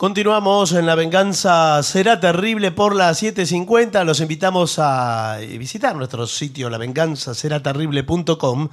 [0.00, 4.02] Continuamos en La Venganza Será Terrible por las 7.50.
[4.06, 8.70] Los invitamos a visitar nuestro sitio lavenganzaseraterrible.com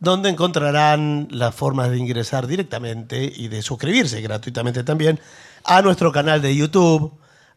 [0.00, 5.18] donde encontrarán las formas de ingresar directamente y de suscribirse gratuitamente también
[5.64, 7.10] a nuestro canal de YouTube,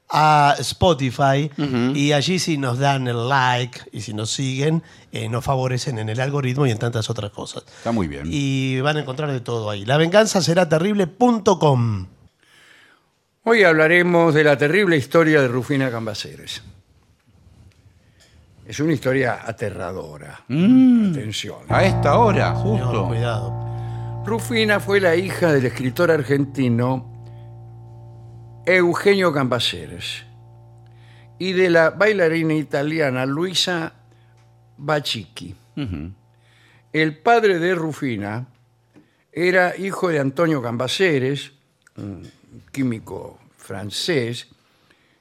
[0.08, 1.52] a Spotify,
[1.94, 4.82] y allí si nos dan el like y si nos siguen,
[5.12, 7.66] eh, nos favorecen en el algoritmo y en tantas otras cosas.
[7.80, 8.24] Está muy bien.
[8.28, 9.84] Y van a encontrar de todo ahí.
[9.84, 12.19] Lavenganzaseraterrible.com.
[13.52, 16.62] Hoy hablaremos de la terrible historia de Rufina Cambaceres.
[18.68, 20.42] Es una historia aterradora.
[20.46, 21.62] Atención.
[21.68, 23.08] A esta hora, No, justo.
[23.08, 24.24] cuidado.
[24.24, 27.26] Rufina fue la hija del escritor argentino
[28.68, 30.26] Eugenio Cambaceres
[31.40, 33.94] y de la bailarina italiana Luisa
[34.78, 35.56] Bacicchi.
[36.94, 38.46] El padre de Rufina
[39.32, 41.54] era hijo de Antonio Cambaceres,
[41.98, 42.30] un
[42.72, 44.48] químico francés,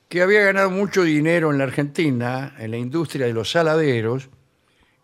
[0.08, 4.30] que había ganado mucho dinero en la Argentina, en la industria de los saladeros,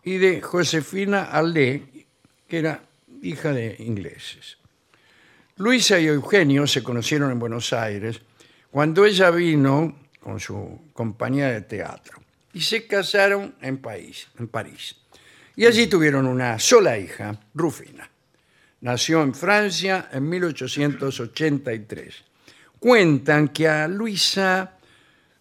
[0.03, 2.07] y de Josefina Aldé,
[2.47, 2.81] que era
[3.21, 4.57] hija de ingleses.
[5.57, 8.19] Luisa y Eugenio se conocieron en Buenos Aires
[8.71, 12.17] cuando ella vino con su compañía de teatro
[12.51, 14.95] y se casaron en, París, en París.
[15.55, 18.09] Y allí tuvieron una sola hija, Rufina.
[18.81, 22.25] Nació en Francia en 1883.
[22.85, 24.73] Cuentan que a Luisa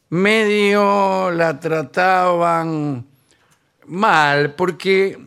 [0.08, 3.04] medio la trataban
[3.88, 5.18] mal porque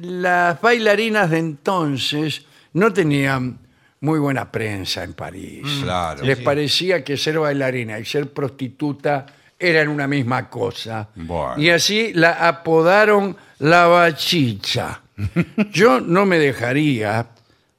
[0.00, 3.58] las bailarinas de entonces no tenían
[4.00, 5.66] muy buena prensa en París.
[5.82, 6.44] claro, Les sí.
[6.44, 9.26] parecía que ser bailarina y ser prostituta
[9.58, 11.10] eran una misma cosa.
[11.14, 11.60] Bueno.
[11.60, 15.02] Y así la apodaron la bachicha.
[15.72, 17.26] Yo no me dejaría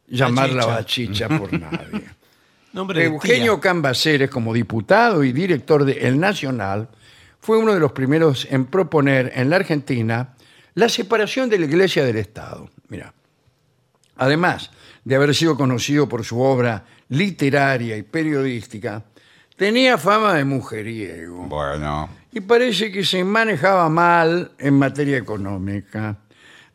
[0.07, 2.15] llamar la bachicha por nadie.
[2.73, 3.61] Nombre Eugenio tía.
[3.61, 6.89] Cambaceres, como diputado y director de El Nacional,
[7.39, 10.35] fue uno de los primeros en proponer en la Argentina
[10.73, 12.69] la separación de la Iglesia del Estado.
[12.89, 13.13] Mira,
[14.15, 14.71] además
[15.03, 19.03] de haber sido conocido por su obra literaria y periodística,
[19.55, 22.09] tenía fama de mujeriego Bueno.
[22.31, 26.17] y parece que se manejaba mal en materia económica.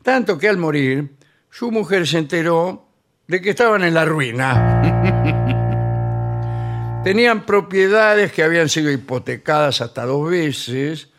[0.01, 1.15] Tanto que al morir,
[1.49, 2.87] su mujer se enteró
[3.27, 5.39] de que estaban en la ruina.
[7.03, 11.09] Tenían propiedades que habían sido hipotecadas hasta dos veces.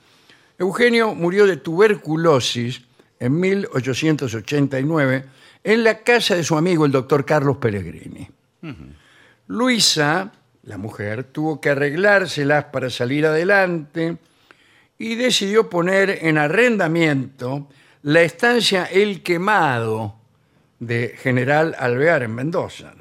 [0.59, 2.81] Eugenio murió de tuberculosis
[3.21, 5.25] en 1889
[5.63, 8.27] en la casa de su amigo el doctor Carlos Pellegrini.
[9.47, 14.17] Luisa, la mujer, tuvo que arreglárselas para salir adelante
[14.97, 17.69] y decidió poner en arrendamiento
[18.01, 20.17] la estancia El Quemado
[20.79, 22.95] de General Alvear en Mendoza.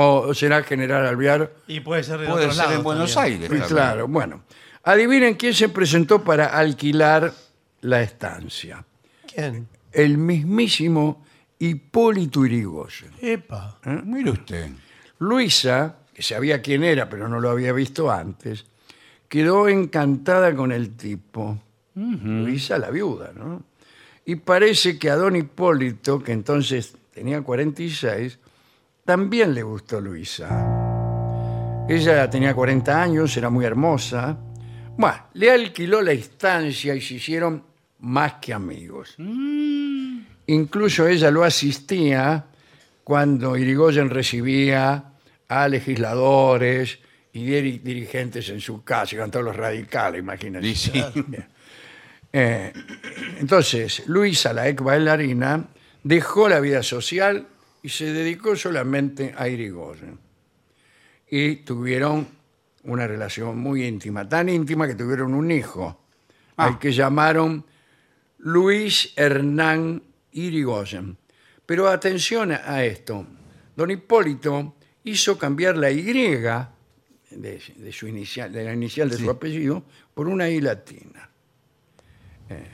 [0.00, 3.34] O será General Alvear Y puede ser de Puede otros ser lados en Buenos también.
[3.34, 3.48] Aires.
[3.48, 3.68] También.
[3.68, 4.42] claro, bueno.
[4.84, 7.32] Adivinen quién se presentó para alquilar
[7.80, 8.84] la estancia.
[9.26, 9.66] ¿Quién?
[9.90, 11.24] El mismísimo
[11.58, 13.10] Hipólito Irigoyen.
[13.20, 13.78] Epa.
[14.04, 14.70] Mire usted.
[15.18, 18.66] Luisa, que sabía quién era, pero no lo había visto antes,
[19.28, 21.58] quedó encantada con el tipo.
[21.96, 23.64] Luisa, la viuda, ¿no?
[24.24, 28.38] Y parece que a don Hipólito, que entonces tenía 46,
[29.12, 31.86] también le gustó Luisa.
[31.88, 34.36] Ella tenía 40 años, era muy hermosa.
[34.98, 37.64] Bueno, le alquiló la estancia y se hicieron
[38.00, 39.14] más que amigos.
[40.46, 42.44] Incluso ella lo asistía
[43.02, 45.04] cuando Irigoyen recibía
[45.48, 46.98] a legisladores
[47.32, 50.74] y diri- dirigentes en su casa, iban todos los radicales, imagínense.
[50.92, 51.02] Sí.
[52.30, 52.74] Eh,
[53.40, 55.64] entonces, Luisa, la ex bailarina,
[56.04, 57.46] dejó la vida social
[57.82, 60.18] y se dedicó solamente a Irigoyen.
[61.30, 62.26] Y tuvieron
[62.84, 66.00] una relación muy íntima, tan íntima que tuvieron un hijo,
[66.56, 67.64] al que llamaron
[68.38, 70.02] Luis Hernán
[70.32, 71.16] Irigoyen.
[71.66, 73.26] Pero atención a esto,
[73.76, 74.74] don Hipólito
[75.04, 76.62] hizo cambiar la Y de,
[77.30, 81.28] de su inicial, de la inicial de su apellido por una I latina.
[82.48, 82.64] Eh,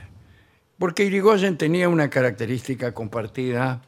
[0.79, 3.83] porque Irigoyen tenía una característica compartida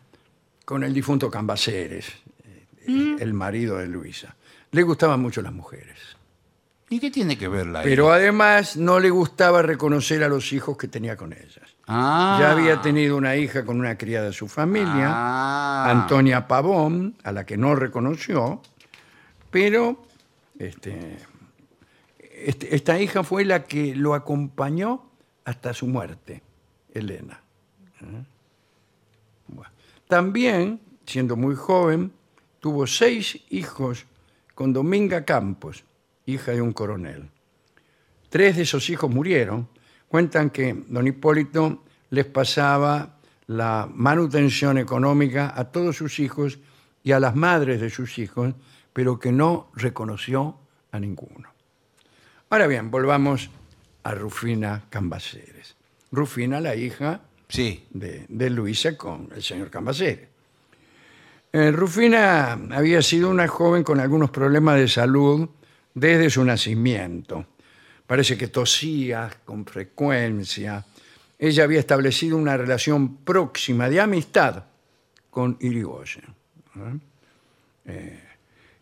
[0.66, 2.06] con el difunto Cambaceres,
[2.44, 4.36] eh, el marido de Luisa.
[4.72, 5.96] Le gustaban mucho las mujeres.
[6.90, 10.76] ¿Y qué tiene que ver la Pero además no le gustaba reconocer a los hijos
[10.76, 11.76] que tenía con ellas.
[11.88, 12.36] Ah.
[12.40, 15.86] Ya había tenido una hija con una criada de su familia, Ah.
[15.90, 18.60] Antonia Pavón, a la que no reconoció,
[19.50, 20.04] pero
[20.58, 21.16] este,
[22.30, 25.10] este- esta hija fue la que lo acompañó
[25.44, 26.42] hasta su muerte,
[26.92, 27.40] Elena.
[28.02, 28.24] ¿Eh?
[30.08, 32.12] También, siendo muy joven,
[32.60, 34.06] tuvo seis hijos
[34.54, 35.84] con Dominga Campos,
[36.26, 37.28] hija de un coronel.
[38.28, 39.68] Tres de esos hijos murieron.
[40.08, 46.58] Cuentan que don Hipólito les pasaba la manutención económica a todos sus hijos
[47.02, 48.54] y a las madres de sus hijos,
[48.92, 50.58] pero que no reconoció
[50.90, 51.50] a ninguno.
[52.50, 53.50] Ahora bien, volvamos
[54.04, 55.76] a Rufina Cambaceres.
[56.12, 57.86] Rufina, la hija Sí.
[57.90, 60.28] de, Luisa con el señor Cambaceres.
[61.52, 65.48] Eh, Rufina había sido una joven con algunos problemas de salud
[65.94, 67.46] desde su nacimiento.
[68.06, 70.84] Parece que tosía con frecuencia.
[71.38, 74.64] Ella había establecido una relación próxima de amistad
[75.30, 76.24] con Irigoyen.
[76.76, 76.98] ¿eh?
[77.86, 78.22] Eh,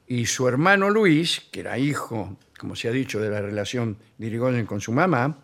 [0.09, 4.27] y su hermano Luis, que era hijo, como se ha dicho, de la relación de
[4.27, 5.39] Irigoyen con su mamá,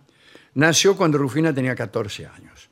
[0.55, 2.70] nació cuando Rufina tenía 14 años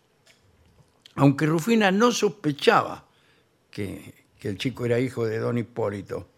[1.19, 3.05] aunque Rufina no sospechaba
[3.71, 6.29] que, que el chico era hijo de don Hipólito,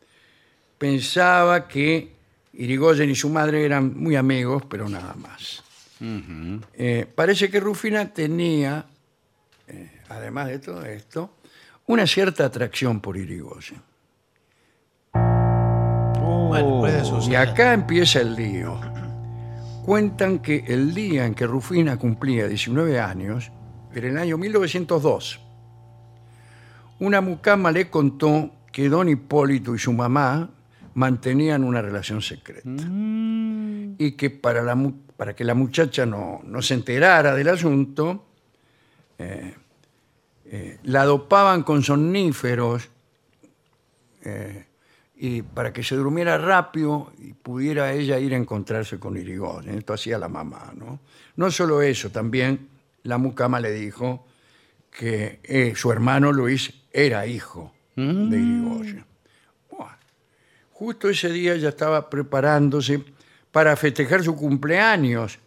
[0.79, 2.15] pensaba que
[2.55, 5.63] Irigoyen y su madre eran muy amigos, pero nada más.
[6.01, 8.87] Eh, parece que Rufina tenía,
[9.69, 11.37] eh, además de todo esto,
[11.87, 13.83] una cierta atracción por Irigoyen.
[15.13, 18.81] Bueno, puede Y acá empieza el lío.
[19.85, 23.53] Cuentan que el día en que Rufina cumplía 19 años,
[23.95, 25.41] era el año 1902,
[27.01, 30.51] una mucama le contó que don Hipólito y su mamá
[30.95, 32.69] mantenían una relación secreta.
[33.99, 38.27] Y que para, la para que la muchacha no, no se enterara del asunto,
[39.19, 39.55] eh,
[40.47, 42.89] eh, la dopaban con somníferos
[44.25, 44.67] eh,
[45.17, 49.77] y para que se durmiera rápido y pudiera ella ir a encontrarse con Irigoyen.
[49.77, 51.01] Esto hacía la mamá, ¿no?
[51.37, 52.70] No solo eso, también
[53.03, 54.27] la mucama le dijo
[54.91, 59.05] que eh, su hermano Luis era hijo de Irigoyen.
[59.71, 59.97] Buah.
[60.73, 63.05] Justo ese día ya estaba preparándose
[63.53, 65.39] para festejar su cumpleaños.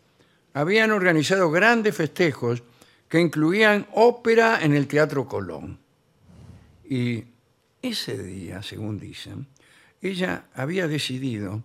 [0.53, 2.63] Habían organizado grandes festejos
[3.09, 5.79] que incluían ópera en el Teatro Colón.
[6.87, 7.23] Y
[7.81, 9.47] ese día, según dicen,
[10.01, 11.63] ella había decidido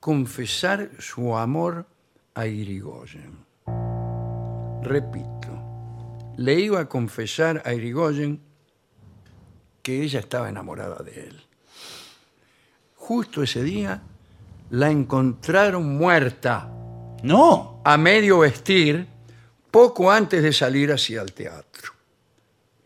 [0.00, 1.86] confesar su amor
[2.34, 3.45] a Irigoyen.
[4.86, 5.48] Repito,
[6.36, 8.40] le iba a confesar a Irigoyen
[9.82, 11.42] que ella estaba enamorada de él.
[12.94, 14.00] Justo ese día
[14.70, 16.70] la encontraron muerta
[17.24, 17.80] No.
[17.84, 19.08] a medio vestir
[19.72, 21.92] poco antes de salir hacia el teatro.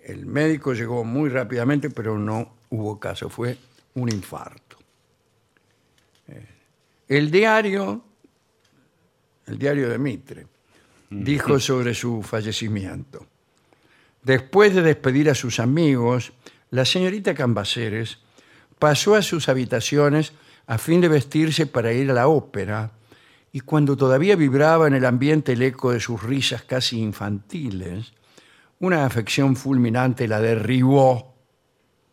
[0.02, 3.58] El médico llegó muy rápidamente, pero no hubo caso, fue
[3.94, 4.78] un infarto.
[6.28, 6.48] Eh,
[7.08, 8.02] El diario,
[9.46, 10.46] el diario de Mitre,
[11.10, 13.26] dijo sobre su fallecimiento.
[14.22, 16.32] Después de despedir a sus amigos,
[16.70, 18.18] la señorita Cambaceres
[18.78, 20.32] pasó a sus habitaciones
[20.66, 22.92] a fin de vestirse para ir a la ópera
[23.52, 28.12] y cuando todavía vibraba en el ambiente el eco de sus risas casi infantiles,
[28.78, 31.34] una afección fulminante la derribó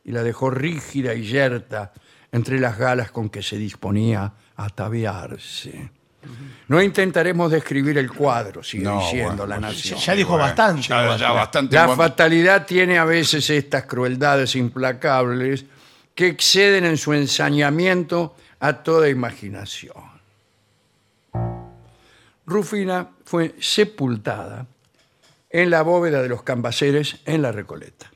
[0.03, 1.93] y la dejó rígida y yerta
[2.31, 5.91] entre las galas con que se disponía a ataviarse.
[6.68, 10.00] No intentaremos describir el cuadro, sigue No, diciendo bueno, la nación.
[10.00, 10.81] Ya dijo bastante.
[10.81, 11.75] Ya, bastante.
[11.75, 15.65] La fatalidad tiene a veces estas crueldades implacables
[16.13, 20.18] que exceden en su ensañamiento a toda imaginación.
[22.46, 24.65] Rufina fue sepultada
[25.50, 28.12] en la bóveda de los cambaceres en la Recoleta.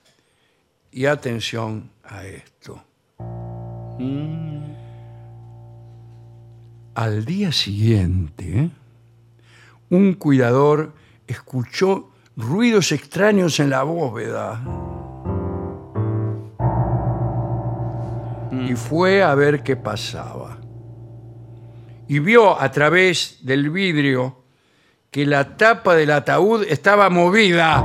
[0.92, 2.84] Y atención a esto.
[6.94, 8.70] Al día siguiente,
[9.90, 10.94] un cuidador
[11.26, 14.62] escuchó ruidos extraños en la bóveda
[18.52, 20.58] y fue a ver qué pasaba.
[22.10, 24.44] Y vio a través del vidrio
[25.10, 27.84] que la tapa del ataúd estaba movida.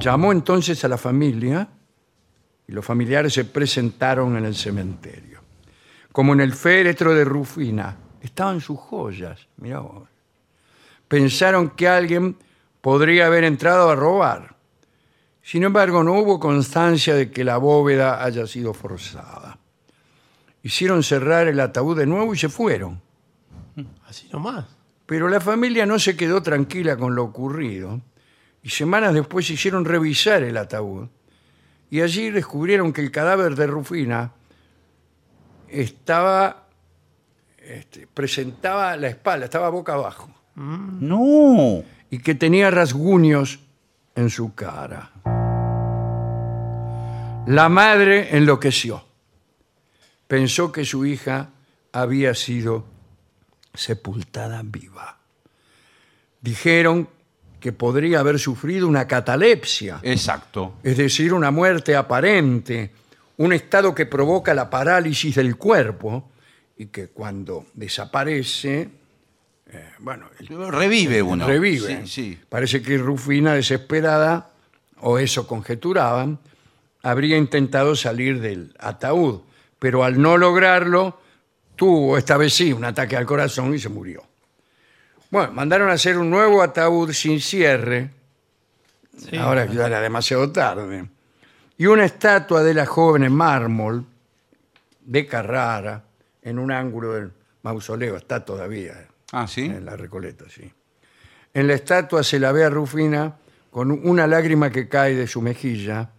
[0.00, 1.68] Llamó entonces a la familia
[2.66, 5.37] y los familiares se presentaron en el cementerio.
[6.18, 10.08] Como en el féretro de Rufina estaban sus joyas, mirá vos.
[11.06, 12.36] Pensaron que alguien
[12.80, 14.56] podría haber entrado a robar.
[15.42, 19.60] Sin embargo, no hubo constancia de que la bóveda haya sido forzada.
[20.64, 23.00] Hicieron cerrar el ataúd de nuevo y se fueron.
[24.08, 24.64] Así nomás.
[25.06, 28.00] Pero la familia no se quedó tranquila con lo ocurrido
[28.64, 31.06] y semanas después hicieron revisar el ataúd
[31.90, 34.32] y allí descubrieron que el cadáver de Rufina
[35.70, 36.64] estaba
[37.58, 41.82] este, presentaba la espalda, estaba boca abajo No.
[42.10, 43.60] y que tenía rasguños
[44.14, 45.10] en su cara.
[47.46, 49.04] La madre enloqueció.
[50.26, 51.48] pensó que su hija
[51.92, 52.84] había sido
[53.72, 55.16] sepultada viva.
[56.42, 57.08] Dijeron
[57.60, 60.74] que podría haber sufrido una catalepsia, Exacto.
[60.82, 62.92] es decir, una muerte aparente,
[63.38, 66.30] un estado que provoca la parálisis del cuerpo
[66.76, 68.88] y que cuando desaparece,
[69.70, 71.46] eh, bueno, el Revive uno.
[71.46, 72.02] revive.
[72.02, 72.38] Sí, sí.
[72.48, 74.50] Parece que Rufina, desesperada,
[75.00, 76.38] o eso conjeturaban,
[77.02, 79.40] habría intentado salir del ataúd,
[79.78, 81.20] pero al no lograrlo,
[81.76, 84.24] tuvo esta vez sí un ataque al corazón y se murió.
[85.30, 88.10] Bueno, mandaron a hacer un nuevo ataúd sin cierre,
[89.38, 91.08] ahora ya era demasiado tarde,
[91.78, 94.04] y una estatua de la joven en mármol,
[95.00, 96.04] de Carrara,
[96.42, 97.32] en un ángulo del
[97.62, 99.64] mausoleo, está todavía Ah, sí.
[99.66, 100.70] en la Recoleta, sí.
[101.54, 103.36] En la estatua se la ve a Rufina
[103.70, 106.10] con una lágrima que cae de su mejilla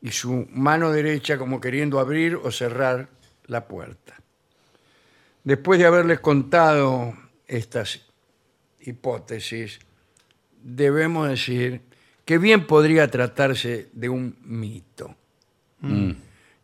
[0.00, 3.08] y su mano derecha como queriendo abrir o cerrar
[3.46, 4.14] la puerta.
[5.44, 7.14] Después de haberles contado
[7.46, 8.00] estas
[8.80, 9.78] hipótesis,
[10.62, 11.82] debemos decir
[12.30, 15.16] que bien podría tratarse de un mito,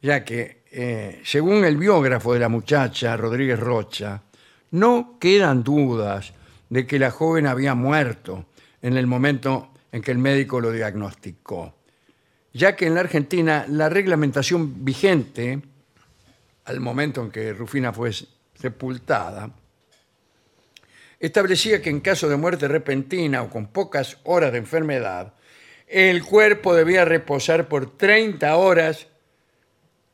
[0.00, 4.22] ya que, eh, según el biógrafo de la muchacha, Rodríguez Rocha,
[4.70, 6.32] no quedan dudas
[6.70, 8.46] de que la joven había muerto
[8.80, 11.74] en el momento en que el médico lo diagnosticó,
[12.52, 15.60] ya que en la Argentina la reglamentación vigente,
[16.66, 18.12] al momento en que Rufina fue
[18.54, 19.50] sepultada,
[21.18, 25.32] establecía que en caso de muerte repentina o con pocas horas de enfermedad,
[25.86, 29.06] el cuerpo debía reposar por 30 horas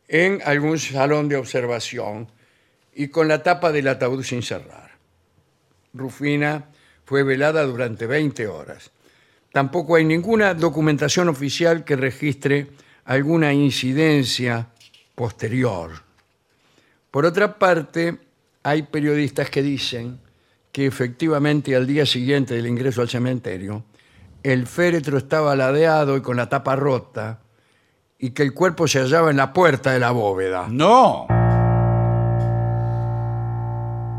[0.08, 2.28] en algún salón de observación
[2.94, 4.90] y con la tapa del ataúd sin cerrar.
[5.94, 6.66] Rufina
[7.04, 8.90] fue velada durante 20 horas.
[9.52, 12.68] Tampoco hay ninguna documentación oficial que registre
[13.04, 14.68] alguna incidencia
[15.14, 15.90] posterior.
[17.10, 18.18] Por otra parte,
[18.62, 20.18] hay periodistas que dicen
[20.70, 23.84] que efectivamente al día siguiente del ingreso al cementerio,
[24.42, 27.40] el féretro estaba ladeado y con la tapa rota
[28.18, 30.66] y que el cuerpo se hallaba en la puerta de la bóveda.
[30.68, 31.26] No.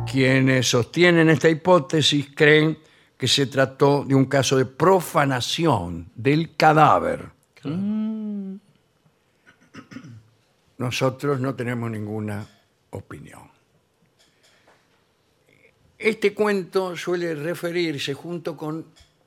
[0.10, 2.78] Quienes sostienen esta hipótesis creen
[3.18, 7.30] que se trató de un caso de profanación del cadáver.
[10.78, 12.46] Nosotros no tenemos ninguna
[12.90, 13.44] opinión.
[15.98, 18.86] Este cuento suele referirse junto con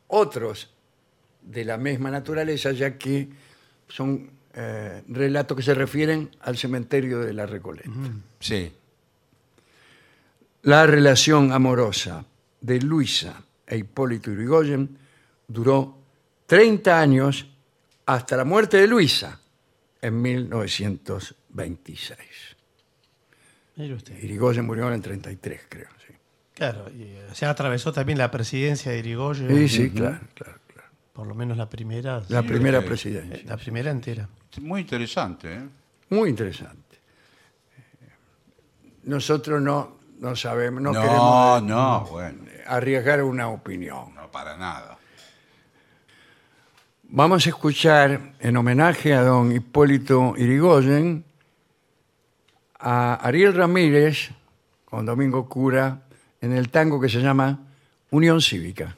[0.09, 0.76] otros
[1.47, 3.29] de la misma naturaleza, ya que
[3.89, 7.91] son eh, relatos que se refieren al cementerio de la Recoleta.
[8.41, 8.73] Sí.
[10.63, 12.25] La relación amorosa
[12.61, 14.99] de Luisa e Hipólito Yrigoyen
[15.47, 15.99] duró
[16.47, 17.47] 30 años
[18.07, 19.41] hasta la muerte de Luisa
[20.01, 22.19] en 1926.
[23.77, 24.23] Mire usted.
[24.23, 25.89] Irigoyen murió en 33, creo.
[26.07, 26.15] Sí,
[26.55, 29.49] Claro, y eh, se atravesó también la presidencia de Irigoyen.
[29.49, 30.56] sí, sí, claro, claro.
[31.17, 32.23] Por lo menos la primera.
[32.29, 33.41] La sí, primera eh, presidencia.
[33.47, 34.29] La primera entera.
[34.61, 35.63] Muy interesante, ¿eh?
[36.11, 36.99] Muy interesante.
[39.05, 42.43] Nosotros no, no sabemos, no, No, queremos no, bueno.
[42.67, 44.15] arriesgar una opinión.
[44.15, 44.99] No para nada.
[47.05, 51.25] Vamos a escuchar, en homenaje a don Hipólito Irigoyen,
[52.79, 54.33] a Ariel Ramírez
[54.85, 56.03] con Domingo Cura
[56.43, 57.61] en el tango que se llama
[58.11, 58.95] Unión Cívica.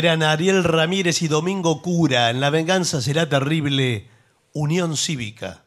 [0.00, 2.30] Eran Ariel Ramírez y Domingo Cura.
[2.30, 4.08] En La Venganza será terrible.
[4.54, 5.64] Unión Cívica.